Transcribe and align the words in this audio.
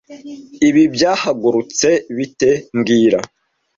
Ibi 0.67 0.83
byahagurutse 0.95 1.89
bite 2.15 2.51
mbwira 2.77 3.19